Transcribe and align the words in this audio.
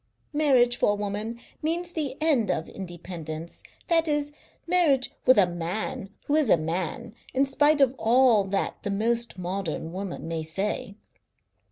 Marriage 0.33 0.77
for 0.77 0.93
a 0.93 0.95
woman 0.95 1.39
means 1.61 1.91
the 1.91 2.17
end 2.19 2.49
of 2.49 2.67
independence, 2.67 3.61
that 3.87 4.07
is, 4.07 4.31
marriage 4.65 5.11
with 5.27 5.37
a 5.37 5.45
man 5.45 6.09
who 6.25 6.33
is 6.35 6.49
a 6.49 6.57
man, 6.57 7.13
in 7.35 7.45
spite 7.45 7.81
of 7.81 7.93
all 7.99 8.43
that 8.43 8.81
the 8.81 8.89
most 8.89 9.37
modern 9.37 9.91
woman 9.93 10.27
may 10.27 10.41
say. 10.41 10.95